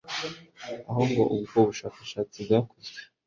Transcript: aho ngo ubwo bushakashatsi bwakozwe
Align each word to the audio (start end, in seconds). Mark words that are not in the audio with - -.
aho 0.89 1.01
ngo 1.09 1.23
ubwo 1.35 1.57
bushakashatsi 1.67 2.37
bwakozwe 2.45 2.99